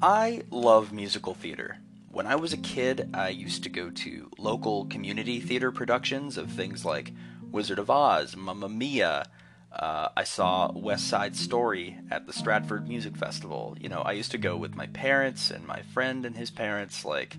I 0.00 0.42
love 0.52 0.92
musical 0.92 1.34
theater. 1.34 1.78
When 2.12 2.28
I 2.28 2.36
was 2.36 2.52
a 2.52 2.58
kid, 2.58 3.10
I 3.14 3.30
used 3.30 3.64
to 3.64 3.68
go 3.68 3.90
to 3.90 4.30
local 4.38 4.86
community 4.86 5.40
theater 5.40 5.72
productions 5.72 6.38
of 6.38 6.52
things 6.52 6.84
like 6.84 7.12
Wizard 7.50 7.80
of 7.80 7.90
Oz, 7.90 8.36
Mamma 8.36 8.68
Mia. 8.68 9.26
Uh, 9.72 10.08
I 10.16 10.22
saw 10.22 10.70
West 10.70 11.08
Side 11.08 11.34
Story 11.34 11.98
at 12.12 12.28
the 12.28 12.32
Stratford 12.32 12.86
Music 12.86 13.16
Festival. 13.16 13.76
You 13.80 13.88
know, 13.88 14.02
I 14.02 14.12
used 14.12 14.30
to 14.30 14.38
go 14.38 14.56
with 14.56 14.76
my 14.76 14.86
parents 14.86 15.50
and 15.50 15.66
my 15.66 15.82
friend 15.82 16.24
and 16.24 16.36
his 16.36 16.52
parents. 16.52 17.04
Like, 17.04 17.36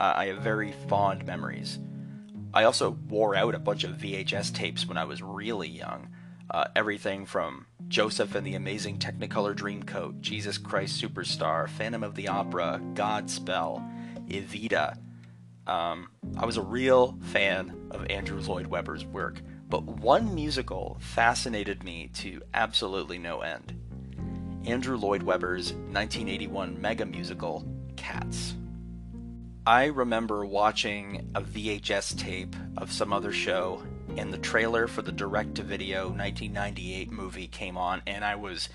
uh, 0.00 0.12
I 0.16 0.26
have 0.26 0.38
very 0.38 0.72
fond 0.88 1.24
memories. 1.24 1.78
I 2.52 2.64
also 2.64 2.98
wore 3.08 3.36
out 3.36 3.54
a 3.54 3.60
bunch 3.60 3.84
of 3.84 3.92
VHS 3.92 4.52
tapes 4.52 4.88
when 4.88 4.96
I 4.96 5.04
was 5.04 5.22
really 5.22 5.68
young. 5.68 6.08
Uh, 6.52 6.64
everything 6.76 7.24
from 7.24 7.64
Joseph 7.88 8.34
and 8.34 8.46
the 8.46 8.54
Amazing 8.54 8.98
Technicolor 8.98 9.56
Dreamcoat, 9.56 10.20
Jesus 10.20 10.58
Christ 10.58 11.02
Superstar, 11.02 11.66
Phantom 11.66 12.02
of 12.02 12.14
the 12.14 12.28
Opera, 12.28 12.78
Godspell, 12.92 13.82
Evita. 14.28 14.98
Um, 15.66 16.10
I 16.36 16.44
was 16.44 16.58
a 16.58 16.62
real 16.62 17.18
fan 17.22 17.88
of 17.90 18.04
Andrew 18.10 18.38
Lloyd 18.38 18.66
Webber's 18.66 19.06
work, 19.06 19.40
but 19.70 19.84
one 19.84 20.34
musical 20.34 20.98
fascinated 21.00 21.82
me 21.84 22.10
to 22.14 22.42
absolutely 22.52 23.16
no 23.16 23.40
end 23.40 23.74
Andrew 24.66 24.98
Lloyd 24.98 25.22
Webber's 25.22 25.72
1981 25.72 26.80
mega 26.80 27.06
musical, 27.06 27.66
Cats. 27.96 28.54
I 29.64 29.86
remember 29.86 30.44
watching 30.44 31.30
a 31.34 31.40
VHS 31.40 32.18
tape 32.18 32.54
of 32.76 32.92
some 32.92 33.12
other 33.12 33.32
show, 33.32 33.82
and 34.18 34.32
the 34.32 34.38
trailer 34.38 34.86
for 34.86 35.02
the 35.02 35.12
direct 35.12 35.54
to 35.56 35.62
video 35.62 36.08
1998 36.08 37.10
movie 37.10 37.46
came 37.46 37.76
on, 37.76 38.02
and 38.06 38.24
I 38.24 38.36
was. 38.36 38.68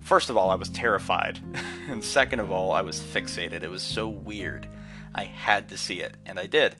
First 0.00 0.30
of 0.30 0.36
all, 0.36 0.50
I 0.50 0.56
was 0.56 0.68
terrified. 0.68 1.38
and 1.88 2.02
second 2.02 2.40
of 2.40 2.50
all, 2.50 2.72
I 2.72 2.82
was 2.82 2.98
fixated. 3.00 3.62
It 3.62 3.70
was 3.70 3.82
so 3.82 4.08
weird. 4.08 4.66
I 5.14 5.24
had 5.24 5.68
to 5.68 5.78
see 5.78 6.00
it, 6.00 6.16
and 6.26 6.38
I 6.38 6.46
did. 6.46 6.76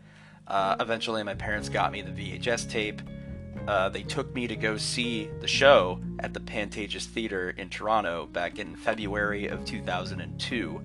Uh, 0.46 0.76
eventually, 0.80 1.22
my 1.22 1.34
parents 1.34 1.68
got 1.68 1.92
me 1.92 2.02
the 2.02 2.10
VHS 2.10 2.68
tape. 2.68 3.00
Uh, 3.68 3.88
they 3.90 4.02
took 4.02 4.34
me 4.34 4.48
to 4.48 4.56
go 4.56 4.76
see 4.76 5.30
the 5.40 5.46
show 5.46 6.00
at 6.18 6.34
the 6.34 6.40
Pantages 6.40 7.06
Theatre 7.06 7.50
in 7.50 7.70
Toronto 7.70 8.26
back 8.26 8.58
in 8.58 8.74
February 8.74 9.46
of 9.46 9.64
2002 9.64 10.82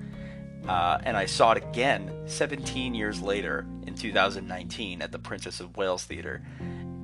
uh, 0.68 1.00
and 1.04 1.16
I 1.16 1.26
saw 1.26 1.54
it 1.54 1.64
again 1.64 2.12
17 2.26 2.94
years 2.94 3.22
later 3.22 3.66
in 3.86 3.96
2019 3.96 5.02
at 5.02 5.12
the 5.12 5.20
Princess 5.20 5.60
of 5.60 5.78
Wales 5.78 6.04
Theatre. 6.04 6.42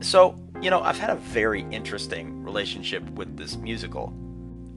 So, 0.01 0.39
you 0.61 0.69
know, 0.69 0.81
I've 0.81 0.99
had 0.99 1.09
a 1.09 1.15
very 1.15 1.61
interesting 1.71 2.43
relationship 2.43 3.07
with 3.11 3.37
this 3.37 3.55
musical. 3.57 4.13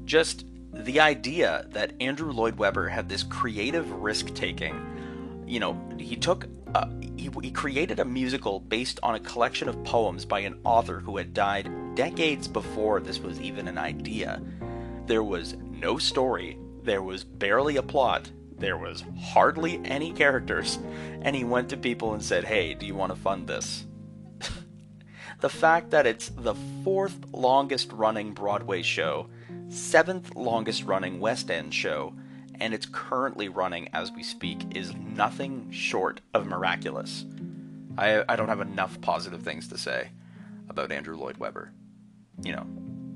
Just 0.05 0.47
the 0.73 1.01
idea 1.01 1.67
that 1.71 1.95
Andrew 2.01 2.33
Lloyd 2.33 2.57
Webber 2.59 2.89
had 2.89 3.09
this 3.09 3.23
creative 3.23 3.91
risk 3.93 4.35
taking, 4.35 5.45
you 5.47 5.61
know, 5.61 5.81
he 5.99 6.17
took, 6.17 6.47
uh, 6.75 6.89
he, 7.17 7.31
he 7.43 7.51
created 7.51 7.99
a 7.99 8.05
musical 8.05 8.61
based 8.61 9.01
on 9.03 9.15
a 9.15 9.21
collection 9.21 9.69
of 9.69 9.83
poems 9.85 10.25
by 10.25 10.41
an 10.41 10.59
author 10.65 11.01
who 11.01 11.17
had 11.17 11.35
died 11.35 11.71
decades 11.95 12.47
before 12.47 13.01
this 13.01 13.19
was 13.19 13.41
even 13.41 13.69
an 13.69 13.79
idea. 13.79 14.41
There 15.07 15.23
was 15.23 15.55
no 15.55 15.99
story, 15.99 16.59
there 16.83 17.03
was 17.03 17.25
barely 17.25 17.77
a 17.77 17.83
plot, 17.83 18.31
there 18.59 18.77
was 18.77 19.05
hardly 19.21 19.81
any 19.85 20.13
characters, 20.13 20.79
and 21.23 21.35
he 21.35 21.45
went 21.45 21.69
to 21.71 21.77
people 21.77 22.15
and 22.15 22.23
said, 22.23 22.45
Hey, 22.45 22.75
do 22.75 22.87
you 22.87 22.95
want 22.95 23.15
to 23.15 23.21
fund 23.21 23.47
this? 23.47 23.86
The 25.47 25.51
fact 25.51 25.93
that 25.93 26.07
it's 26.07 26.31
the 26.31 26.57
fourth 26.83 27.33
longest 27.33 27.93
running 27.93 28.33
Broadway 28.33 28.83
show, 28.83 29.29
seventh 29.69 30.35
longest 30.35 30.83
running 30.83 31.21
West 31.21 31.53
End 31.53 31.73
show, 31.73 32.13
and 32.59 32.75
it's 32.75 32.89
currently 32.91 33.49
running 33.49 33.89
as 33.93 34.11
we 34.11 34.25
speak 34.25 34.75
is 34.75 34.93
nothing 34.97 35.71
short 35.71 36.21
of 36.35 36.49
miraculous. 36.49 37.27
I, 37.97 38.25
I 38.29 38.35
don't 38.35 38.49
have 38.49 38.61
enough 38.61 39.01
positive 39.01 39.43
things 39.43 39.69
to 39.69 39.79
say 39.79 40.09
about 40.69 40.91
Andrew 40.91 41.17
Lloyd 41.17 41.37
Webber. 41.37 41.71
You 42.43 42.51
know. 42.51 42.67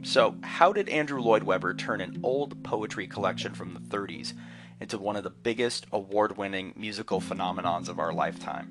So, 0.04 0.36
how 0.44 0.72
did 0.72 0.88
Andrew 0.88 1.20
Lloyd 1.20 1.42
Webber 1.42 1.74
turn 1.74 2.00
an 2.00 2.20
old 2.22 2.62
poetry 2.62 3.08
collection 3.08 3.54
from 3.54 3.74
the 3.74 3.80
30s 3.80 4.34
into 4.80 4.98
one 4.98 5.16
of 5.16 5.24
the 5.24 5.30
biggest 5.30 5.84
award 5.90 6.36
winning 6.36 6.74
musical 6.76 7.20
phenomenons 7.20 7.88
of 7.88 7.98
our 7.98 8.12
lifetime. 8.12 8.68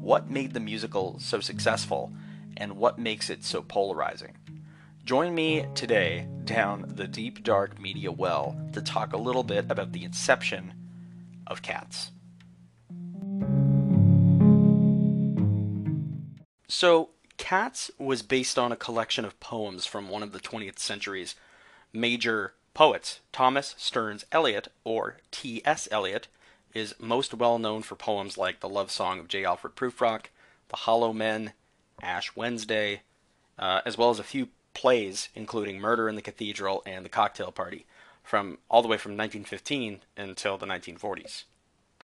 What 0.00 0.30
made 0.30 0.54
the 0.54 0.58
musical 0.58 1.18
so 1.18 1.38
successful, 1.38 2.10
and 2.56 2.76
what 2.76 2.98
makes 2.98 3.30
it 3.30 3.44
so 3.44 3.62
polarizing? 3.62 4.36
Join 5.04 5.34
me 5.34 5.66
today 5.74 6.28
down 6.44 6.84
the 6.86 7.08
deep, 7.08 7.42
dark 7.42 7.80
media 7.80 8.12
well 8.12 8.56
to 8.72 8.80
talk 8.80 9.12
a 9.12 9.16
little 9.16 9.42
bit 9.42 9.66
about 9.68 9.92
the 9.92 10.04
inception 10.04 10.74
of 11.46 11.62
Cats. 11.62 12.12
So, 16.68 17.10
Cats 17.36 17.90
was 17.98 18.22
based 18.22 18.58
on 18.58 18.72
a 18.72 18.76
collection 18.76 19.24
of 19.24 19.38
poems 19.40 19.86
from 19.86 20.08
one 20.08 20.22
of 20.22 20.32
the 20.32 20.40
20th 20.40 20.78
century's 20.78 21.34
major 21.92 22.54
Poets 22.74 23.20
Thomas 23.32 23.74
Stearns 23.76 24.24
Eliot, 24.32 24.68
or 24.84 25.18
T.S. 25.30 25.88
Eliot, 25.90 26.28
is 26.72 26.94
most 26.98 27.34
well 27.34 27.58
known 27.58 27.82
for 27.82 27.96
poems 27.96 28.38
like 28.38 28.60
The 28.60 28.68
Love 28.68 28.90
Song 28.90 29.18
of 29.18 29.28
J. 29.28 29.44
Alfred 29.44 29.76
Prufrock, 29.76 30.26
The 30.68 30.76
Hollow 30.76 31.12
Men, 31.12 31.52
Ash 32.00 32.34
Wednesday, 32.36 33.02
uh, 33.58 33.80
as 33.84 33.98
well 33.98 34.10
as 34.10 34.18
a 34.18 34.24
few 34.24 34.48
plays, 34.74 35.28
including 35.34 35.80
Murder 35.80 36.08
in 36.08 36.14
the 36.14 36.22
Cathedral 36.22 36.82
and 36.86 37.04
The 37.04 37.10
Cocktail 37.10 37.52
Party, 37.52 37.86
from 38.22 38.58
all 38.70 38.82
the 38.82 38.88
way 38.88 38.96
from 38.96 39.12
1915 39.12 40.00
until 40.16 40.56
the 40.56 40.66
1940s. 40.66 41.44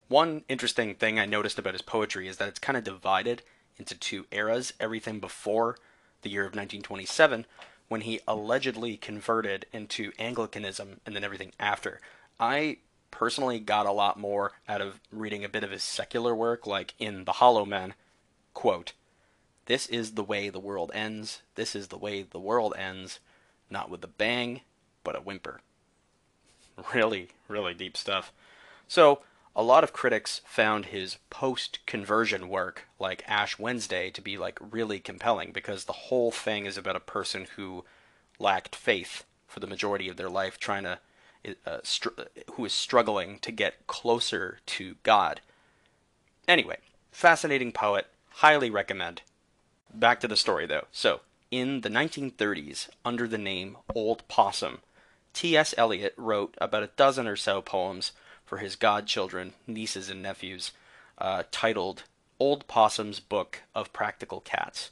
One 0.08 0.44
interesting 0.48 0.94
thing 0.94 1.18
I 1.18 1.26
noticed 1.26 1.58
about 1.58 1.74
his 1.74 1.82
poetry 1.82 2.28
is 2.28 2.36
that 2.36 2.48
it's 2.48 2.58
kind 2.58 2.76
of 2.76 2.84
divided 2.84 3.42
into 3.76 3.94
two 3.94 4.26
eras 4.30 4.72
everything 4.78 5.20
before 5.20 5.76
the 6.22 6.30
year 6.30 6.42
of 6.42 6.52
1927 6.52 7.44
when 7.88 8.02
he 8.02 8.20
allegedly 8.26 8.96
converted 8.96 9.66
into 9.72 10.12
Anglicanism 10.18 11.00
and 11.04 11.14
then 11.14 11.24
everything 11.24 11.52
after. 11.58 12.00
I 12.38 12.78
personally 13.10 13.58
got 13.58 13.86
a 13.86 13.92
lot 13.92 14.18
more 14.18 14.52
out 14.68 14.80
of 14.80 15.00
reading 15.10 15.44
a 15.44 15.48
bit 15.48 15.64
of 15.64 15.70
his 15.70 15.82
secular 15.82 16.34
work, 16.34 16.66
like 16.66 16.94
in 16.98 17.24
The 17.24 17.32
Hollow 17.32 17.64
Men, 17.64 17.94
quote, 18.54 18.92
This 19.66 19.86
is 19.86 20.12
the 20.12 20.22
way 20.22 20.48
the 20.48 20.60
world 20.60 20.90
ends, 20.94 21.42
this 21.56 21.74
is 21.74 21.88
the 21.88 21.98
way 21.98 22.22
the 22.22 22.40
world 22.40 22.74
ends, 22.78 23.20
not 23.68 23.90
with 23.90 24.02
a 24.04 24.08
bang, 24.08 24.62
but 25.04 25.16
a 25.16 25.20
whimper. 25.20 25.60
Really, 26.94 27.28
really 27.48 27.72
deep 27.72 27.96
stuff. 27.96 28.34
So, 28.86 29.20
a 29.54 29.62
lot 29.62 29.82
of 29.82 29.94
critics 29.94 30.42
found 30.44 30.86
his 30.86 31.16
post 31.30 31.78
conversion 31.86 32.50
work, 32.50 32.86
like 32.98 33.24
Ash 33.26 33.58
Wednesday, 33.58 34.10
to 34.10 34.20
be 34.20 34.36
like 34.36 34.58
really 34.60 35.00
compelling 35.00 35.52
because 35.52 35.84
the 35.84 35.94
whole 35.94 36.30
thing 36.30 36.66
is 36.66 36.76
about 36.76 36.94
a 36.94 37.00
person 37.00 37.46
who 37.56 37.86
lacked 38.38 38.76
faith 38.76 39.24
for 39.48 39.60
the 39.60 39.66
majority 39.66 40.10
of 40.10 40.18
their 40.18 40.28
life, 40.28 40.58
trying 40.58 40.82
to 40.82 40.98
uh, 41.64 41.78
str- 41.82 42.10
who 42.52 42.66
is 42.66 42.74
struggling 42.74 43.38
to 43.38 43.50
get 43.50 43.86
closer 43.86 44.58
to 44.66 44.96
God. 45.02 45.40
Anyway, 46.46 46.78
fascinating 47.10 47.72
poet, 47.72 48.08
highly 48.28 48.68
recommend. 48.68 49.22
Back 49.92 50.20
to 50.20 50.28
the 50.28 50.36
story 50.36 50.66
though. 50.66 50.86
So, 50.92 51.20
in 51.50 51.82
the 51.82 51.88
1930s, 51.88 52.88
under 53.04 53.28
the 53.28 53.38
name 53.38 53.76
Old 53.94 54.26
Possum, 54.28 54.80
T.S. 55.32 55.74
Eliot 55.76 56.14
wrote 56.16 56.54
about 56.58 56.82
a 56.82 56.90
dozen 56.96 57.26
or 57.26 57.36
so 57.36 57.62
poems 57.62 58.12
for 58.44 58.58
his 58.58 58.76
godchildren, 58.76 59.54
nieces, 59.66 60.08
and 60.08 60.22
nephews, 60.22 60.72
uh, 61.18 61.42
titled 61.50 62.04
Old 62.38 62.66
Possum's 62.66 63.20
Book 63.20 63.62
of 63.74 63.92
Practical 63.92 64.40
Cats. 64.40 64.90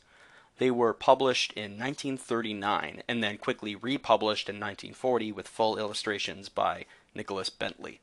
They 0.58 0.70
were 0.70 0.92
published 0.92 1.52
in 1.54 1.72
1939 1.72 3.02
and 3.08 3.22
then 3.22 3.38
quickly 3.38 3.74
republished 3.74 4.48
in 4.48 4.56
1940 4.56 5.32
with 5.32 5.48
full 5.48 5.78
illustrations 5.78 6.48
by 6.48 6.86
Nicholas 7.14 7.50
Bentley. 7.50 8.00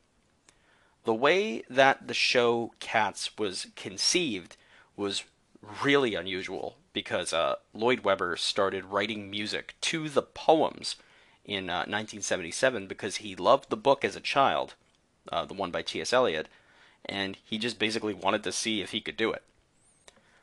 The 1.04 1.14
way 1.14 1.62
that 1.68 2.06
the 2.06 2.14
show 2.14 2.72
Cats 2.78 3.36
was 3.38 3.68
conceived 3.74 4.56
was 4.96 5.24
really 5.82 6.14
unusual 6.14 6.76
because 6.92 7.32
uh, 7.32 7.56
Lloyd 7.72 8.00
Webber 8.00 8.36
started 8.36 8.86
writing 8.86 9.30
music 9.30 9.74
to 9.82 10.08
the 10.08 10.22
poems 10.22 10.96
in 11.44 11.70
uh, 11.70 11.86
1977 11.86 12.86
because 12.86 13.16
he 13.16 13.34
loved 13.34 13.70
the 13.70 13.76
book 13.76 14.04
as 14.04 14.16
a 14.16 14.20
child 14.20 14.74
uh, 15.30 15.44
the 15.44 15.54
one 15.54 15.70
by 15.70 15.82
T.S. 15.82 16.12
Eliot, 16.12 16.48
and 17.04 17.36
he 17.44 17.58
just 17.58 17.78
basically 17.78 18.14
wanted 18.14 18.42
to 18.44 18.52
see 18.52 18.80
if 18.80 18.90
he 18.90 19.00
could 19.00 19.16
do 19.16 19.32
it. 19.32 19.42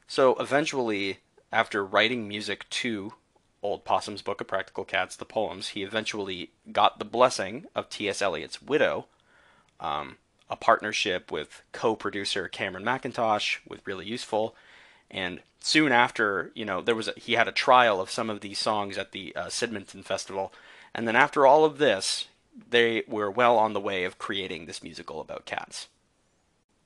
So 0.08 0.36
eventually, 0.36 1.20
after 1.52 1.86
writing 1.86 2.28
music 2.28 2.70
to 2.70 3.14
Old 3.62 3.84
Possum's 3.84 4.22
Book 4.22 4.42
of 4.42 4.48
Practical 4.48 4.86
Cats, 4.86 5.16
the 5.16 5.26
poems, 5.26 5.70
he 5.70 5.84
eventually 5.84 6.52
got 6.72 7.00
the 7.00 7.06
blessing 7.06 7.66
of 7.76 7.90
T.S. 7.90 8.22
Eliot's 8.22 8.62
widow, 8.62 9.08
um, 9.80 10.18
a 10.50 10.56
partnership 10.56 11.32
with 11.32 11.62
co-producer 11.72 12.48
Cameron 12.48 12.86
Mackintosh, 12.86 13.58
with 13.68 13.86
really 13.86 14.06
useful. 14.06 14.56
And 15.12 15.42
soon 15.60 15.92
after, 15.92 16.52
you 16.54 16.66
know, 16.66 16.82
there 16.82 16.96
was 16.96 17.08
a, 17.08 17.14
he 17.16 17.34
had 17.34 17.48
a 17.48 17.54
trial 17.54 18.00
of 18.00 18.12
some 18.12 18.30
of 18.30 18.42
these 18.42 18.60
songs 18.60 18.98
at 18.98 19.12
the 19.12 19.36
uh, 19.36 19.46
Sydmonton 19.48 20.04
Festival, 20.04 20.54
and 20.94 21.08
then 21.08 21.16
after 21.16 21.46
all 21.46 21.66
of 21.66 21.78
this, 21.78 22.28
they 22.70 23.04
were 23.08 23.30
well 23.32 23.58
on 23.58 23.74
the 23.74 23.80
way 23.80 24.04
of 24.04 24.18
creating 24.18 24.66
this 24.66 24.84
musical 24.84 25.22
about 25.22 25.46
cats. 25.46 25.88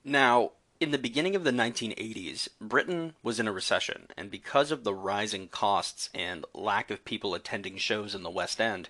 Now, 0.03 0.51
in 0.79 0.91
the 0.91 0.97
beginning 0.97 1.35
of 1.35 1.43
the 1.43 1.51
1980s, 1.51 2.49
Britain 2.59 3.13
was 3.23 3.39
in 3.39 3.47
a 3.47 3.53
recession, 3.53 4.07
and 4.17 4.29
because 4.29 4.71
of 4.71 4.83
the 4.83 4.93
rising 4.93 5.47
costs 5.47 6.09
and 6.13 6.45
lack 6.53 6.91
of 6.91 7.05
people 7.05 7.33
attending 7.33 7.77
shows 7.77 8.13
in 8.13 8.23
the 8.23 8.29
West 8.29 8.59
End, 8.59 8.89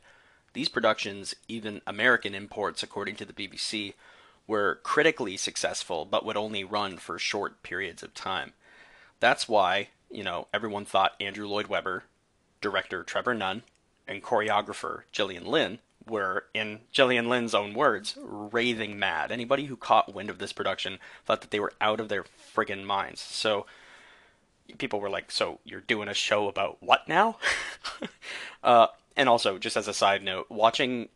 these 0.53 0.69
productions, 0.69 1.35
even 1.47 1.81
American 1.85 2.33
imports 2.33 2.83
according 2.83 3.15
to 3.17 3.25
the 3.25 3.33
BBC, 3.33 3.93
were 4.47 4.79
critically 4.83 5.37
successful 5.37 6.05
but 6.05 6.25
would 6.25 6.37
only 6.37 6.63
run 6.63 6.97
for 6.97 7.19
short 7.19 7.61
periods 7.63 8.03
of 8.03 8.13
time. 8.13 8.53
That's 9.23 9.47
why, 9.47 9.87
you 10.11 10.21
know, 10.21 10.49
everyone 10.53 10.83
thought 10.83 11.15
Andrew 11.17 11.47
Lloyd 11.47 11.67
Webber, 11.67 12.03
director 12.59 13.03
Trevor 13.03 13.33
Nunn, 13.33 13.63
and 14.05 14.21
choreographer 14.21 15.03
Gillian 15.13 15.45
Lynne 15.45 15.79
were, 16.05 16.47
in 16.53 16.81
Gillian 16.91 17.29
Lynne's 17.29 17.55
own 17.55 17.73
words, 17.73 18.17
raving 18.21 18.99
mad. 18.99 19.31
Anybody 19.31 19.67
who 19.67 19.77
caught 19.77 20.13
wind 20.13 20.29
of 20.29 20.39
this 20.39 20.51
production 20.51 20.99
thought 21.23 21.39
that 21.39 21.51
they 21.51 21.61
were 21.61 21.71
out 21.79 22.01
of 22.01 22.09
their 22.09 22.25
friggin' 22.25 22.83
minds. 22.83 23.21
So 23.21 23.65
people 24.77 24.99
were 24.99 25.09
like, 25.09 25.31
"So 25.31 25.61
you're 25.63 25.79
doing 25.79 26.09
a 26.09 26.13
show 26.13 26.49
about 26.49 26.83
what 26.83 27.07
now?" 27.07 27.37
uh, 28.61 28.87
and 29.15 29.29
also, 29.29 29.57
just 29.57 29.77
as 29.77 29.87
a 29.87 29.93
side 29.93 30.21
note, 30.21 30.51
watching 30.51 31.07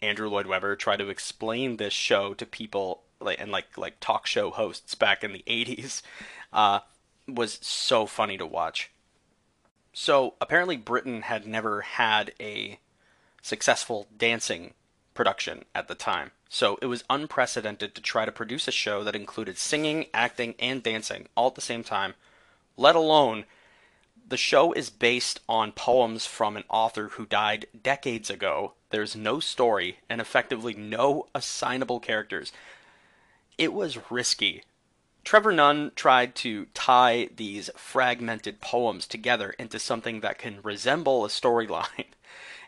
Andrew 0.00 0.28
Lloyd 0.28 0.46
Webber 0.46 0.76
try 0.76 0.96
to 0.96 1.08
explain 1.08 1.76
this 1.76 1.92
show 1.92 2.34
to 2.34 2.46
people 2.46 3.02
like 3.18 3.40
and 3.40 3.50
like 3.50 3.76
like 3.76 3.98
talk 3.98 4.28
show 4.28 4.52
hosts 4.52 4.94
back 4.94 5.24
in 5.24 5.32
the 5.32 5.42
80s 5.48 6.02
uh, 6.52 6.80
was 7.28 7.58
so 7.62 8.06
funny 8.06 8.38
to 8.38 8.46
watch. 8.46 8.90
So 9.92 10.34
apparently 10.40 10.76
Britain 10.76 11.22
had 11.22 11.46
never 11.46 11.82
had 11.82 12.32
a 12.40 12.78
successful 13.42 14.06
dancing 14.16 14.74
production 15.14 15.64
at 15.74 15.88
the 15.88 15.94
time. 15.94 16.30
So 16.48 16.78
it 16.80 16.86
was 16.86 17.04
unprecedented 17.10 17.94
to 17.94 18.00
try 18.00 18.24
to 18.24 18.32
produce 18.32 18.68
a 18.68 18.72
show 18.72 19.04
that 19.04 19.16
included 19.16 19.58
singing, 19.58 20.06
acting, 20.14 20.54
and 20.58 20.82
dancing 20.82 21.28
all 21.36 21.48
at 21.48 21.54
the 21.54 21.60
same 21.60 21.84
time, 21.84 22.14
let 22.76 22.96
alone 22.96 23.44
the 24.28 24.36
show 24.36 24.72
is 24.72 24.90
based 24.90 25.40
on 25.48 25.72
poems 25.72 26.26
from 26.26 26.56
an 26.56 26.64
author 26.68 27.08
who 27.08 27.26
died 27.26 27.66
decades 27.82 28.30
ago. 28.30 28.74
There's 28.90 29.16
no 29.16 29.40
story 29.40 29.98
and 30.08 30.20
effectively 30.20 30.74
no 30.74 31.26
assignable 31.34 32.00
characters. 32.00 32.52
It 33.56 33.72
was 33.72 34.10
risky. 34.10 34.62
Trevor 35.28 35.52
Nunn 35.52 35.92
tried 35.94 36.34
to 36.36 36.68
tie 36.72 37.28
these 37.36 37.68
fragmented 37.76 38.62
poems 38.62 39.06
together 39.06 39.50
into 39.58 39.78
something 39.78 40.20
that 40.20 40.38
can 40.38 40.60
resemble 40.62 41.22
a 41.22 41.28
storyline. 41.28 42.06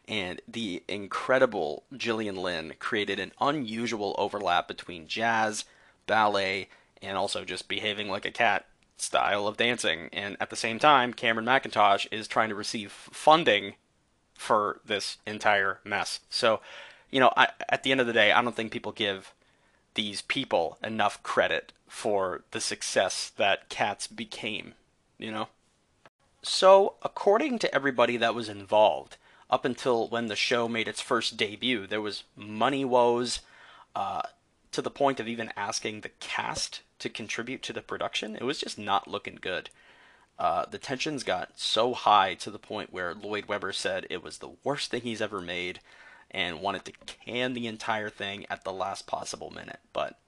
And 0.06 0.42
the 0.46 0.82
incredible 0.86 1.84
Gillian 1.96 2.36
Lynne 2.36 2.74
created 2.78 3.18
an 3.18 3.32
unusual 3.40 4.14
overlap 4.18 4.68
between 4.68 5.08
jazz, 5.08 5.64
ballet, 6.06 6.68
and 7.00 7.16
also 7.16 7.46
just 7.46 7.66
behaving 7.66 8.10
like 8.10 8.26
a 8.26 8.30
cat 8.30 8.66
style 8.98 9.46
of 9.46 9.56
dancing. 9.56 10.10
And 10.12 10.36
at 10.38 10.50
the 10.50 10.54
same 10.54 10.78
time, 10.78 11.14
Cameron 11.14 11.46
Mackintosh 11.46 12.08
is 12.12 12.28
trying 12.28 12.50
to 12.50 12.54
receive 12.54 12.92
funding 12.92 13.76
for 14.34 14.82
this 14.84 15.16
entire 15.26 15.80
mess. 15.82 16.20
So, 16.28 16.60
you 17.10 17.20
know, 17.20 17.32
I, 17.38 17.48
at 17.70 17.84
the 17.84 17.90
end 17.90 18.02
of 18.02 18.06
the 18.06 18.12
day, 18.12 18.32
I 18.32 18.42
don't 18.42 18.54
think 18.54 18.70
people 18.70 18.92
give 18.92 19.32
these 20.00 20.23
people 20.23 20.79
enough 20.82 21.23
credit 21.23 21.75
for 21.87 22.43
the 22.52 22.61
success 22.61 23.31
that 23.37 23.69
Cats 23.69 24.06
became, 24.06 24.73
you 25.19 25.31
know? 25.31 25.49
So, 26.43 26.94
according 27.02 27.58
to 27.58 27.75
everybody 27.75 28.17
that 28.17 28.35
was 28.35 28.49
involved, 28.49 29.19
up 29.50 29.67
until 29.67 30.08
when 30.08 30.29
the 30.29 30.37
show 30.37 30.69
made 30.69 30.88
its 30.88 31.02
first 31.02 31.37
debut, 31.37 31.87
there 31.87 32.00
was 32.00 32.25
money 32.35 32.82
woes 32.82 33.41
uh, 33.94 34.23
to 34.73 34.81
the 34.81 34.91
point 34.91 35.20
of 35.20 35.29
even 35.29 35.52
asking 35.55 36.00
the 36.00 36.12
cast 36.19 36.81
to 37.00 37.11
contribute 37.11 37.62
to 37.64 37.75
the 37.75 37.82
production, 37.82 38.37
it 38.37 38.44
was 38.44 38.58
just 38.58 38.79
not 38.79 39.06
looking 39.06 39.37
good. 39.38 39.69
Uh, 40.38 40.64
the 40.64 40.79
tensions 40.79 41.25
got 41.25 41.50
so 41.56 41.93
high 41.93 42.32
to 42.32 42.50
the 42.50 42.58
point 42.58 42.91
where 42.91 43.14
Lloyd 43.14 43.44
Webber 43.44 43.73
said 43.73 44.06
it 44.08 44.25
was 44.25 44.38
the 44.38 44.56
worst 44.64 44.91
thing 44.91 45.03
he's 45.03 45.20
ever 45.20 45.43
made 45.43 45.81
and 46.31 46.61
wanted 46.61 46.85
to 46.85 46.93
can 47.25 47.55
the 47.55 47.67
entire 47.67 48.11
thing 48.11 48.47
at 48.49 48.65
the 48.65 48.73
last 48.73 49.06
possible 49.06 49.50
minute. 49.50 49.81
But, 49.93 50.19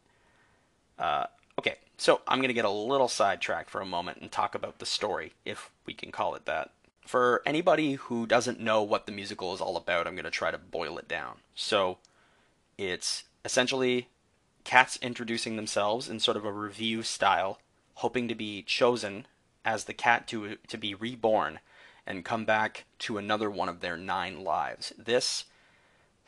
uh, 0.99 1.27
okay, 1.59 1.77
so 1.97 2.21
I'm 2.27 2.39
going 2.39 2.49
to 2.49 2.55
get 2.55 2.65
a 2.65 2.71
little 2.71 3.09
sidetracked 3.09 3.71
for 3.71 3.81
a 3.81 3.87
moment 3.87 4.19
and 4.21 4.31
talk 4.31 4.55
about 4.55 4.79
the 4.79 4.87
story, 4.87 5.33
if 5.45 5.71
we 5.87 5.95
can 5.95 6.13
call 6.13 6.35
it 6.35 6.47
that. 6.47 6.71
For 7.07 7.43
anybody 7.45 7.95
who 7.95 8.27
doesn't 8.27 8.61
know 8.61 8.83
what 8.83 9.07
the 9.07 9.13
musical 9.13 9.55
is 9.55 9.61
all 9.61 9.77
about, 9.77 10.07
I'm 10.07 10.15
going 10.15 10.25
to 10.25 10.31
try 10.31 10.51
to 10.51 10.59
boil 10.59 10.99
it 10.99 11.09
down. 11.09 11.39
So, 11.55 11.99
it's 12.79 13.25
essentially 13.45 14.09
cats 14.65 14.99
introducing 15.03 15.57
themselves 15.57 16.09
in 16.09 16.21
sort 16.21 16.37
of 16.37 16.45
a 16.45 16.53
review 16.53 17.03
style, 17.03 17.59
hoping 17.95 18.29
to 18.29 18.35
be 18.35 18.63
chosen 18.63 19.27
as 19.65 19.85
the 19.85 19.95
cat 19.95 20.27
to 20.29 20.57
to 20.67 20.77
be 20.77 20.95
reborn 20.95 21.61
and 22.07 22.25
come 22.25 22.45
back 22.45 22.85
to 22.99 23.19
another 23.19 23.51
one 23.51 23.69
of 23.69 23.81
their 23.81 23.97
nine 23.97 24.43
lives. 24.43 24.93
This 24.99 25.45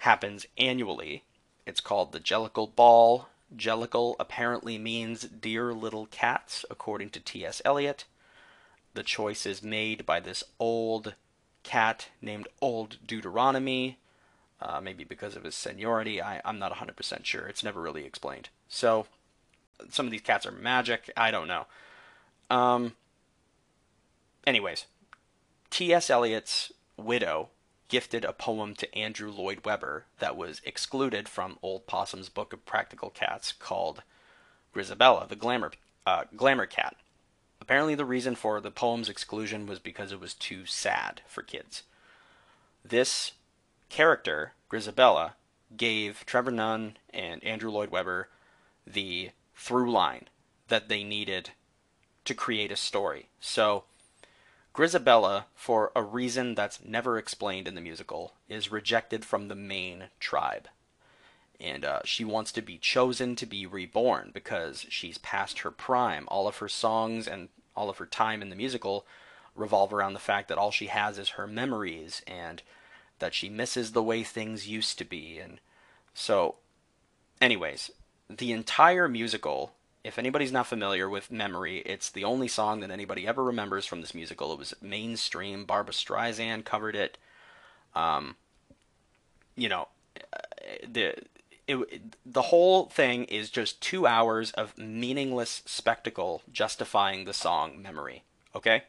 happens 0.05 0.45
annually. 0.59 1.25
It's 1.67 1.81
called 1.81 2.13
the 2.13 2.21
Jellicle 2.21 2.75
Ball. 2.77 3.29
Jellicle 3.57 4.17
apparently 4.21 4.77
means 4.77 5.23
dear 5.23 5.73
little 5.73 6.07
cats, 6.07 6.65
according 6.71 7.09
to 7.11 7.21
T.S. 7.21 7.63
Eliot. 7.65 8.05
The 8.93 9.03
choice 9.03 9.47
is 9.47 9.63
made 9.63 10.05
by 10.05 10.21
this 10.21 10.45
old 10.59 11.15
cat 11.63 12.09
named 12.21 12.49
Old 12.61 12.99
Deuteronomy, 13.07 13.99
uh, 14.61 14.79
maybe 14.79 15.05
because 15.05 15.37
of 15.37 15.45
his 15.45 15.55
seniority. 15.55 16.21
I, 16.21 16.43
I'm 16.45 16.59
not 16.59 16.75
100% 16.75 17.25
sure. 17.25 17.47
It's 17.47 17.65
never 17.65 17.81
really 17.81 18.05
explained. 18.05 18.51
So, 18.69 19.07
some 19.89 20.05
of 20.05 20.13
these 20.13 20.21
cats 20.21 20.45
are 20.45 20.53
magic. 20.53 21.11
I 21.17 21.31
don't 21.31 21.49
know. 21.49 21.65
Um, 22.51 22.93
anyways, 24.47 24.85
T.S. 25.71 26.11
Eliot's 26.11 26.73
widow 26.99 27.49
gifted 27.89 28.25
a 28.25 28.33
poem 28.33 28.75
to 28.75 28.95
Andrew 28.95 29.31
Lloyd 29.31 29.65
Webber 29.65 30.07
that 30.19 30.37
was 30.37 30.61
excluded 30.65 31.29
from 31.29 31.59
Old 31.63 31.87
Possum's 31.87 32.29
book 32.29 32.53
of 32.53 32.65
practical 32.67 33.11
cats 33.11 33.53
called 33.53 34.03
Grizabella, 34.75 35.29
the 35.29 35.37
glamour, 35.37 35.73
uh, 36.07 36.25
glamour 36.37 36.67
cat. 36.67 36.97
Apparently, 37.61 37.95
the 37.95 38.05
reason 38.05 38.35
for 38.35 38.61
the 38.61 38.71
poem's 38.71 39.09
exclusion 39.09 39.67
was 39.67 39.79
because 39.79 40.13
it 40.13 40.21
was 40.21 40.35
too 40.35 40.67
sad 40.67 41.23
for 41.27 41.43
kids. 41.43 41.83
This 42.85 43.33
character, 43.89 44.53
Grizabella, 44.71 45.33
gave 45.77 46.25
Trevor 46.27 46.51
Nunn 46.51 46.97
and 47.11 47.43
Andrew 47.43 47.71
Lloyd 47.71 47.91
Webber 47.91 48.29
the 48.87 49.31
through 49.55 49.91
line 49.91 50.29
that 50.69 50.89
they 50.89 51.03
needed 51.03 51.51
to 52.25 52.35
create 52.35 52.73
a 52.73 52.77
story. 52.77 53.29
So, 53.41 53.85
Grizabella, 54.75 55.45
for 55.55 55.93
a 55.95 56.03
reason 56.03 56.55
that's 56.55 56.85
never 56.85 57.17
explained 57.17 57.69
in 57.69 57.77
the 57.77 57.81
musical, 57.81 58.35
is 58.49 58.73
rejected 58.73 59.25
from 59.25 59.47
the 59.47 59.55
main 59.55 60.09
tribe. 60.19 60.69
And 61.61 61.85
uh, 61.85 62.01
she 62.05 62.25
wants 62.25 62.51
to 62.53 62.63
be 62.63 62.77
chosen 62.79 63.37
to 63.37 63.47
be 63.47 63.67
reborn 63.67 64.33
because 64.35 64.85
she's 64.89 65.19
past 65.19 65.61
her 65.61 65.71
prime. 65.71 66.25
All 66.27 66.49
of 66.49 66.59
her 66.59 66.69
songs 66.69 67.29
and 67.29 67.49
all 67.77 67.89
of 67.89 67.99
her 67.99 68.07
time 68.07 68.43
in 68.43 68.51
the 68.51 68.57
musical 68.57 69.07
revolve 69.55 69.93
around 69.93 70.15
the 70.15 70.19
fact 70.19 70.49
that 70.49 70.59
all 70.59 70.73
she 70.73 70.87
has 70.87 71.19
is 71.19 71.31
her 71.31 71.47
memories 71.47 72.23
and 72.27 72.63
that 73.21 73.35
she 73.35 73.49
misses 73.49 73.93
the 73.93 74.03
way 74.03 74.25
things 74.25 74.67
used 74.67 74.99
to 74.99 75.05
be. 75.05 75.39
And 75.39 75.61
so, 76.13 76.57
anyways, 77.41 77.93
the 78.29 78.51
entire 78.51 79.09
musical, 79.09 79.73
if 80.05 80.19
anybody's 80.19 80.53
not 80.53 80.67
familiar 80.67 81.09
with 81.09 81.33
Memory, 81.33 81.79
it's 81.79 82.11
the 82.11 82.25
only 82.25 82.47
song 82.47 82.81
that 82.81 82.91
anybody 82.91 83.27
ever 83.27 83.43
remembers 83.43 83.87
from 83.87 84.03
this 84.03 84.15
musical. 84.15 84.53
It 84.53 84.59
was 84.59 84.75
mainstream. 84.83 85.65
Barbra 85.65 85.95
Streisand 85.95 86.67
covered 86.67 86.95
it. 86.95 87.17
Um, 87.95 88.37
you 89.57 89.69
know, 89.69 89.89
uh, 90.33 90.39
the 90.87 91.15
it, 91.67 92.03
the 92.27 92.43
whole 92.43 92.87
thing 92.87 93.25
is 93.25 93.49
just 93.49 93.81
two 93.81 94.07
hours 94.07 94.51
of 94.53 94.77
meaningless 94.77 95.63
spectacle 95.65 96.43
justifying 96.53 97.25
the 97.25 97.33
song 97.33 97.81
Memory. 97.81 98.23
Okay? 98.55 98.83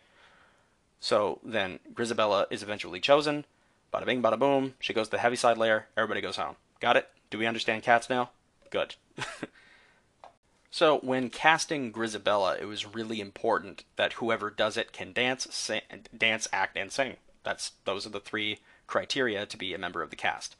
So 0.99 1.39
then 1.43 1.79
Grizabella 1.93 2.45
is 2.49 2.61
eventually 2.61 2.99
chosen. 2.99 3.45
Bada 3.93 4.05
bing, 4.05 4.21
bada 4.21 4.37
boom. 4.37 4.73
She 4.81 4.93
goes 4.93 5.07
to 5.07 5.11
the 5.11 5.19
Heaviside 5.19 5.57
layer. 5.57 5.87
Everybody 5.95 6.19
goes 6.19 6.35
home. 6.35 6.57
Got 6.81 6.97
it? 6.97 7.07
Do 7.29 7.37
we 7.37 7.45
understand 7.45 7.83
cats 7.83 8.09
now? 8.09 8.31
Good. 8.69 8.95
so 10.75 10.97
when 10.97 11.29
casting 11.29 11.93
Grizabella, 11.93 12.59
it 12.61 12.65
was 12.65 12.93
really 12.93 13.21
important 13.21 13.85
that 13.95 14.11
whoever 14.19 14.49
does 14.49 14.75
it 14.75 14.91
can 14.91 15.13
dance, 15.13 15.47
sing, 15.49 15.79
dance, 16.17 16.49
act, 16.51 16.75
and 16.75 16.91
sing. 16.91 17.15
That's 17.45 17.71
those 17.85 18.05
are 18.05 18.09
the 18.09 18.19
three 18.19 18.59
criteria 18.85 19.45
to 19.45 19.55
be 19.55 19.73
a 19.73 19.77
member 19.77 20.01
of 20.01 20.09
the 20.09 20.17
cast. 20.17 20.57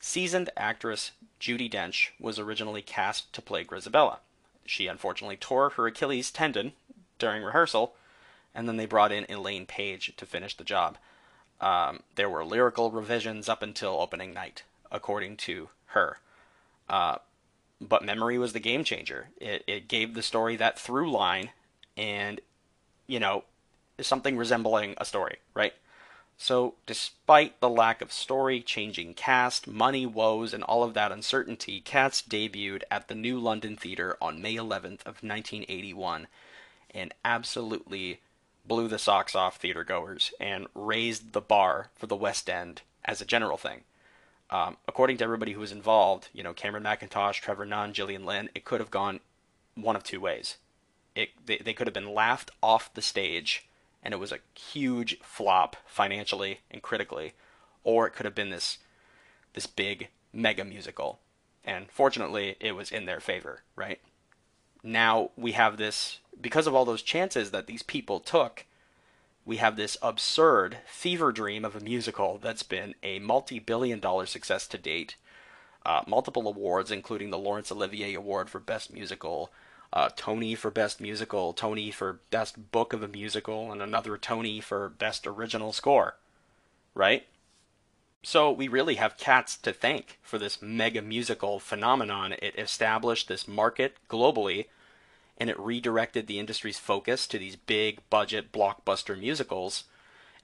Seasoned 0.00 0.48
actress 0.56 1.10
Judi 1.38 1.70
Dench 1.70 2.12
was 2.18 2.38
originally 2.38 2.80
cast 2.80 3.30
to 3.34 3.42
play 3.42 3.62
Grizabella. 3.62 4.20
She 4.64 4.86
unfortunately 4.86 5.36
tore 5.36 5.68
her 5.68 5.86
Achilles 5.86 6.30
tendon 6.30 6.72
during 7.18 7.42
rehearsal, 7.42 7.94
and 8.54 8.66
then 8.66 8.78
they 8.78 8.86
brought 8.86 9.12
in 9.12 9.26
Elaine 9.28 9.66
Paige 9.66 10.14
to 10.16 10.24
finish 10.24 10.56
the 10.56 10.64
job. 10.64 10.96
Um, 11.60 12.04
there 12.14 12.30
were 12.30 12.42
lyrical 12.42 12.90
revisions 12.90 13.50
up 13.50 13.62
until 13.62 14.00
opening 14.00 14.32
night. 14.32 14.62
according 14.90 15.36
to 15.36 15.68
her. 15.88 16.20
Uh, 16.88 17.16
but 17.80 18.04
memory 18.04 18.38
was 18.38 18.52
the 18.52 18.60
game 18.60 18.84
changer. 18.84 19.28
It, 19.40 19.64
it 19.66 19.88
gave 19.88 20.14
the 20.14 20.22
story 20.22 20.56
that 20.56 20.78
through 20.78 21.10
line 21.10 21.50
and, 21.96 22.40
you 23.06 23.20
know, 23.20 23.44
something 24.00 24.36
resembling 24.36 24.94
a 24.98 25.04
story, 25.04 25.38
right? 25.54 25.74
So, 26.38 26.74
despite 26.84 27.60
the 27.60 27.68
lack 27.68 28.02
of 28.02 28.12
story, 28.12 28.60
changing 28.60 29.14
cast, 29.14 29.66
money 29.66 30.04
woes, 30.04 30.52
and 30.52 30.62
all 30.62 30.82
of 30.82 30.92
that 30.92 31.10
uncertainty, 31.10 31.80
Cats 31.80 32.20
debuted 32.20 32.82
at 32.90 33.08
the 33.08 33.14
New 33.14 33.38
London 33.38 33.74
Theatre 33.74 34.18
on 34.20 34.42
May 34.42 34.54
11th 34.54 35.00
of 35.00 35.22
1981 35.22 36.26
and 36.90 37.14
absolutely 37.24 38.20
blew 38.66 38.86
the 38.86 38.98
socks 38.98 39.34
off 39.34 39.60
theatergoers 39.60 40.32
and 40.38 40.66
raised 40.74 41.32
the 41.32 41.40
bar 41.40 41.88
for 41.94 42.06
the 42.06 42.16
West 42.16 42.50
End 42.50 42.82
as 43.04 43.22
a 43.22 43.26
general 43.26 43.56
thing. 43.56 43.84
Um, 44.50 44.76
according 44.86 45.16
to 45.18 45.24
everybody 45.24 45.52
who 45.52 45.60
was 45.60 45.72
involved, 45.72 46.28
you 46.32 46.42
know, 46.42 46.52
Cameron 46.52 46.84
Mackintosh, 46.84 47.40
Trevor 47.40 47.66
Nunn, 47.66 47.92
Gillian 47.92 48.24
Lynne, 48.24 48.48
it 48.54 48.64
could 48.64 48.80
have 48.80 48.90
gone 48.90 49.20
one 49.74 49.96
of 49.96 50.04
two 50.04 50.20
ways. 50.20 50.56
It, 51.14 51.30
they, 51.44 51.58
they 51.58 51.72
could 51.72 51.86
have 51.86 51.94
been 51.94 52.14
laughed 52.14 52.50
off 52.62 52.92
the 52.94 53.02
stage 53.02 53.66
and 54.06 54.14
it 54.14 54.18
was 54.18 54.30
a 54.30 54.38
huge 54.56 55.18
flop 55.18 55.76
financially 55.84 56.60
and 56.70 56.80
critically, 56.80 57.32
or 57.82 58.06
it 58.06 58.12
could 58.12 58.24
have 58.24 58.36
been 58.36 58.50
this 58.50 58.78
this 59.54 59.66
big 59.66 60.10
mega 60.32 60.64
musical. 60.64 61.18
And 61.64 61.90
fortunately, 61.90 62.54
it 62.60 62.76
was 62.76 62.92
in 62.92 63.06
their 63.06 63.18
favor, 63.18 63.62
right? 63.74 63.98
Now 64.84 65.30
we 65.36 65.52
have 65.52 65.76
this 65.76 66.20
because 66.40 66.68
of 66.68 66.74
all 66.74 66.84
those 66.84 67.02
chances 67.02 67.50
that 67.50 67.66
these 67.66 67.82
people 67.82 68.20
took, 68.20 68.64
we 69.46 69.56
have 69.58 69.76
this 69.76 69.96
absurd 70.02 70.78
fever 70.86 71.30
dream 71.30 71.64
of 71.64 71.76
a 71.76 71.80
musical 71.80 72.36
that's 72.36 72.64
been 72.64 72.96
a 73.02 73.20
multi-billion 73.20 74.00
dollar 74.00 74.26
success 74.26 74.66
to 74.66 74.76
date. 74.76 75.14
Uh, 75.86 76.02
multiple 76.04 76.48
awards, 76.48 76.90
including 76.90 77.30
the 77.30 77.38
Laurence 77.38 77.70
Olivier 77.70 78.12
Award 78.14 78.50
for 78.50 78.58
Best 78.58 78.92
Musical, 78.92 79.52
uh, 79.92 80.08
Tony 80.16 80.56
for 80.56 80.72
Best 80.72 81.00
Musical, 81.00 81.52
Tony 81.52 81.92
for 81.92 82.18
Best 82.30 82.72
Book 82.72 82.92
of 82.92 83.04
a 83.04 83.08
Musical, 83.08 83.70
and 83.70 83.80
another 83.80 84.18
Tony 84.18 84.60
for 84.60 84.88
Best 84.88 85.28
Original 85.28 85.72
Score. 85.72 86.16
Right? 86.92 87.28
So 88.24 88.50
we 88.50 88.66
really 88.66 88.96
have 88.96 89.16
Cats 89.16 89.56
to 89.58 89.72
thank 89.72 90.18
for 90.22 90.38
this 90.38 90.60
mega 90.60 91.02
musical 91.02 91.60
phenomenon. 91.60 92.34
It 92.42 92.58
established 92.58 93.28
this 93.28 93.46
market 93.46 93.98
globally, 94.10 94.66
and 95.38 95.50
it 95.50 95.58
redirected 95.58 96.26
the 96.26 96.38
industry's 96.38 96.78
focus 96.78 97.26
to 97.26 97.38
these 97.38 97.56
big 97.56 98.00
budget 98.10 98.52
blockbuster 98.52 99.18
musicals. 99.18 99.84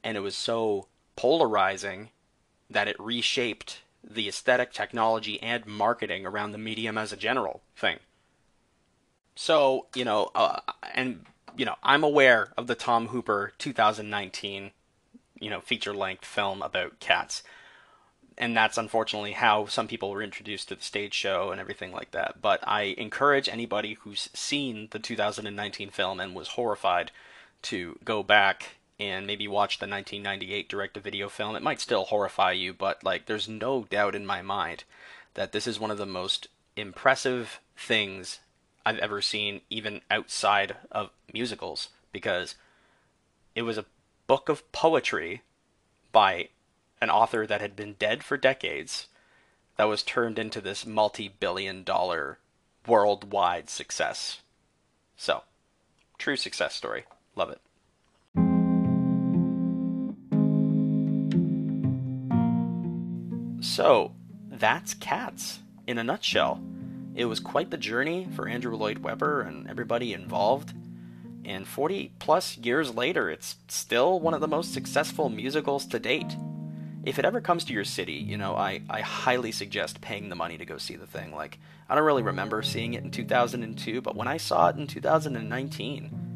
And 0.05 0.17
it 0.17 0.21
was 0.21 0.37
so 0.37 0.89
polarizing 1.17 2.11
that 2.69 2.89
it 2.89 2.97
reshaped 2.99 3.83
the 4.03 4.29
aesthetic, 4.29 4.73
technology, 4.73 5.41
and 5.43 5.65
marketing 5.67 6.27
around 6.27 6.53
the 6.53 6.59
medium 6.59 6.99
as 6.99 7.13
a 7.13 7.17
general 7.17 7.63
thing. 7.77 7.99
So, 9.35 9.87
you 9.95 10.05
know, 10.05 10.31
uh, 10.35 10.61
and, 10.95 11.25
you 11.57 11.65
know, 11.65 11.77
I'm 11.83 12.05
aware 12.05 12.53
of 12.57 12.67
the 12.67 12.75
Tom 12.75 13.09
Hooper 13.09 13.53
2019, 13.59 14.73
you 15.41 15.51
know, 15.51 15.61
feature 15.61 15.95
length 15.95 16.25
film 16.25 16.63
about 16.63 17.01
cats. 17.01 17.43
And 18.39 18.57
that's 18.57 18.79
unfortunately 18.79 19.33
how 19.33 19.67
some 19.67 19.89
people 19.89 20.11
were 20.11 20.23
introduced 20.23 20.69
to 20.69 20.75
the 20.75 20.83
stage 20.83 21.15
show 21.15 21.51
and 21.51 21.61
everything 21.61 21.93
like 21.93 22.13
that. 22.13 22.41
But 22.41 22.61
I 22.67 22.95
encourage 22.99 23.49
anybody 23.49 23.95
who's 23.95 24.31
seen 24.33 24.89
the 24.91 24.99
2019 24.99 25.91
film 25.91 26.21
and 26.21 26.35
was 26.35 26.49
horrified 26.49 27.11
to 27.63 27.99
go 28.05 28.23
back 28.23 28.77
and 28.99 29.27
maybe 29.27 29.49
watch 29.49 29.79
the 29.79 29.87
1998 29.87 30.69
direct 30.69 30.95
to 30.95 31.01
video 31.01 31.29
film. 31.29 31.57
It 31.57 31.63
might 31.63 31.81
still 31.81 32.05
horrify 32.05 32.53
you, 32.53 32.73
but 32.73 33.03
like 33.05 33.27
there's 33.27 33.49
no 33.49 33.85
doubt 33.85 34.15
in 34.15 34.27
my 34.27 34.43
mind 34.43 34.85
that 35.35 35.53
this 35.53 35.67
is 35.67 35.81
one 35.81 35.91
of 35.91 35.99
the 35.99 36.07
most 36.07 36.49
impressive 36.77 37.61
things 37.77 38.41
I've 38.85 38.99
ever 38.99 39.21
seen, 39.21 39.61
even 39.71 40.01
outside 40.11 40.77
of 40.91 41.11
musicals, 41.33 41.89
because 42.13 42.57
it 43.55 43.63
was 43.63 43.79
a 43.79 43.87
book 44.27 44.49
of 44.49 44.71
poetry 44.73 45.43
by 46.11 46.49
an 47.03 47.11
author 47.11 47.49
that 47.49 47.61
had 47.61 47.75
been 47.75 47.97
dead 47.99 48.23
for 48.23 48.37
decades 48.37 49.09
that 49.77 49.89
was 49.89 50.05
turned 50.05 50.39
into 50.39 50.61
this 50.61 50.87
multi 50.87 51.27
billion 51.27 51.83
dollar 51.83 52.39
worldwide 52.87 53.69
success. 53.69 54.41
So, 55.17 55.43
true 56.17 56.37
success 56.37 56.75
story. 56.75 57.05
Love 57.35 57.51
it. 57.51 57.61
So, 63.65 64.13
that's 64.49 64.95
Cats 64.95 65.59
in 65.89 65.99
a 65.99 66.05
nutshell. 66.05 66.63
It 67.17 67.25
was 67.25 67.41
quite 67.41 67.71
the 67.71 67.77
journey 67.77 68.29
for 68.37 68.49
Andrew 68.49 68.77
Lloyd 68.77 68.99
Webber 68.99 69.43
and 69.43 69.69
everybody 69.69 70.13
involved. 70.13 70.73
And 71.45 71.67
40 71.67 72.13
plus 72.21 72.57
years 72.59 72.95
later, 72.95 73.29
it's 73.29 73.57
still 73.67 74.21
one 74.21 74.35
of 74.35 74.41
the 74.41 74.47
most 74.47 74.73
successful 74.73 75.29
musicals 75.29 75.85
to 75.87 75.99
date. 75.99 76.37
If 77.05 77.19
it 77.19 77.25
ever 77.25 77.41
comes 77.41 77.65
to 77.65 77.73
your 77.73 77.85
city, 77.85 78.13
you 78.13 78.37
know, 78.37 78.55
I, 78.55 78.83
I 78.89 79.01
highly 79.01 79.51
suggest 79.51 80.01
paying 80.01 80.29
the 80.29 80.37
money 80.37 80.57
to 80.59 80.65
go 80.65 80.79
see 80.79 80.95
the 80.95 81.07
thing. 81.07 81.35
Like, 81.35 81.59
I 81.89 81.95
don't 81.95 82.05
really 82.05 82.23
remember 82.23 82.63
seeing 82.63 82.95
it 82.95 83.03
in 83.03 83.11
2002, 83.11 84.01
but 84.01 84.15
when 84.15 84.29
I 84.29 84.37
saw 84.37 84.69
it 84.69 84.77
in 84.77 84.87
2019, 84.87 86.33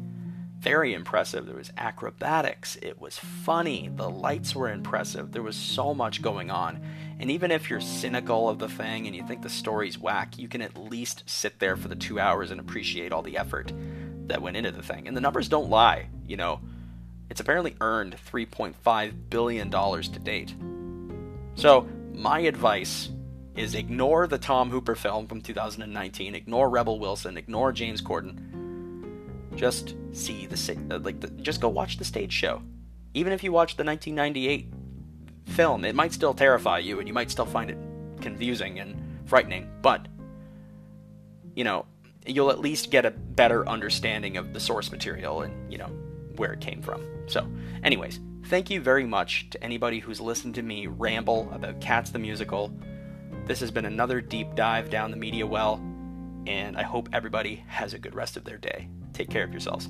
very 0.59 0.93
impressive. 0.93 1.45
There 1.45 1.55
was 1.55 1.71
acrobatics, 1.77 2.77
it 2.81 2.99
was 2.99 3.17
funny, 3.17 3.89
the 3.95 4.09
lights 4.09 4.55
were 4.55 4.69
impressive, 4.69 5.31
there 5.31 5.43
was 5.43 5.55
so 5.55 5.93
much 5.93 6.21
going 6.21 6.49
on. 6.49 6.81
And 7.19 7.31
even 7.31 7.51
if 7.51 7.69
you're 7.69 7.79
cynical 7.79 8.49
of 8.49 8.59
the 8.59 8.67
thing 8.67 9.07
and 9.07 9.15
you 9.15 9.25
think 9.25 9.43
the 9.43 9.49
story's 9.49 9.97
whack, 9.97 10.37
you 10.37 10.47
can 10.47 10.61
at 10.61 10.77
least 10.77 11.23
sit 11.25 11.59
there 11.59 11.77
for 11.77 11.87
the 11.87 11.95
two 11.95 12.19
hours 12.19 12.51
and 12.51 12.59
appreciate 12.59 13.11
all 13.11 13.21
the 13.21 13.37
effort 13.37 13.71
that 14.27 14.41
went 14.41 14.57
into 14.57 14.71
the 14.71 14.83
thing. 14.83 15.07
And 15.07 15.15
the 15.15 15.21
numbers 15.21 15.47
don't 15.47 15.69
lie, 15.69 16.09
you 16.27 16.37
know. 16.37 16.59
It's 17.29 17.39
apparently 17.39 17.75
earned 17.81 18.15
$3.5 18.31 19.13
billion 19.29 19.69
to 19.69 20.19
date. 20.19 20.55
So, 21.55 21.87
my 22.13 22.39
advice 22.39 23.09
is 23.55 23.73
ignore 23.73 24.27
the 24.27 24.37
Tom 24.37 24.69
Hooper 24.69 24.95
film 24.95 25.27
from 25.27 25.41
2019, 25.41 26.35
ignore 26.35 26.69
Rebel 26.69 26.99
Wilson, 26.99 27.37
ignore 27.37 27.71
James 27.71 28.01
Corden. 28.01 29.55
Just 29.55 29.95
see 30.11 30.45
the 30.45 30.77
uh, 30.91 30.99
like 30.99 31.19
the, 31.19 31.27
just 31.41 31.59
go 31.59 31.69
watch 31.69 31.97
the 31.97 32.05
stage 32.05 32.31
show. 32.31 32.61
Even 33.13 33.33
if 33.33 33.43
you 33.43 33.51
watch 33.51 33.75
the 33.75 33.83
1998 33.83 34.71
film, 35.45 35.83
it 35.85 35.95
might 35.95 36.13
still 36.13 36.33
terrify 36.33 36.77
you 36.77 36.99
and 36.99 37.07
you 37.07 37.13
might 37.13 37.31
still 37.31 37.45
find 37.45 37.71
it 37.71 37.77
confusing 38.21 38.79
and 38.79 38.95
frightening, 39.25 39.69
but 39.81 40.07
you 41.55 41.63
know, 41.63 41.87
you'll 42.27 42.51
at 42.51 42.59
least 42.59 42.91
get 42.91 43.05
a 43.05 43.11
better 43.11 43.67
understanding 43.67 44.37
of 44.37 44.53
the 44.53 44.59
source 44.59 44.91
material 44.91 45.41
and, 45.41 45.71
you 45.71 45.79
know, 45.79 45.89
where 46.39 46.53
it 46.53 46.61
came 46.61 46.81
from. 46.81 47.03
So, 47.27 47.47
anyways, 47.83 48.19
thank 48.45 48.69
you 48.69 48.81
very 48.81 49.05
much 49.05 49.49
to 49.51 49.63
anybody 49.63 49.99
who's 49.99 50.21
listened 50.21 50.55
to 50.55 50.61
me 50.61 50.87
ramble 50.87 51.49
about 51.51 51.81
Cats 51.81 52.11
the 52.11 52.19
Musical. 52.19 52.73
This 53.45 53.59
has 53.59 53.71
been 53.71 53.85
another 53.85 54.21
deep 54.21 54.55
dive 54.55 54.89
down 54.89 55.11
the 55.11 55.17
media 55.17 55.45
well, 55.45 55.75
and 56.45 56.77
I 56.77 56.83
hope 56.83 57.09
everybody 57.13 57.63
has 57.67 57.93
a 57.93 57.99
good 57.99 58.15
rest 58.15 58.37
of 58.37 58.43
their 58.43 58.57
day. 58.57 58.89
Take 59.13 59.29
care 59.29 59.43
of 59.43 59.51
yourselves. 59.51 59.89